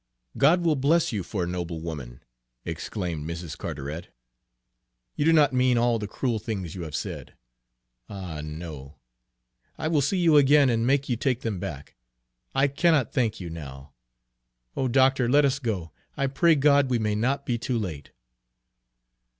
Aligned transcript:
"God 0.35 0.63
will 0.65 0.75
bless 0.75 1.11
you 1.11 1.21
for 1.21 1.43
a 1.43 1.47
noble 1.47 1.79
woman!" 1.79 2.23
exclaimed 2.65 3.29
Mrs. 3.29 3.55
Carteret. 3.55 4.07
"You 5.15 5.25
do 5.25 5.31
not 5.31 5.53
mean 5.53 5.77
all 5.77 5.99
the 5.99 6.07
cruel 6.07 6.39
things 6.39 6.73
you 6.73 6.81
have 6.81 6.95
said, 6.95 7.35
ah, 8.09 8.41
no! 8.43 8.95
I 9.77 9.87
will 9.87 10.01
see 10.01 10.17
you 10.17 10.37
again, 10.37 10.71
and 10.71 10.87
make 10.87 11.07
you 11.07 11.17
take 11.17 11.41
them 11.41 11.59
back; 11.59 11.97
I 12.55 12.67
cannot 12.67 13.13
thank 13.13 13.39
you 13.39 13.51
now! 13.51 13.93
Oh, 14.75 14.87
doctor, 14.87 15.29
let 15.29 15.45
us 15.45 15.59
go! 15.59 15.91
I 16.17 16.25
pray 16.25 16.55
God 16.55 16.89
we 16.89 16.97
may 16.97 17.13
not 17.13 17.45
be 17.45 17.59
too 17.59 17.77
late!" 17.77 18.09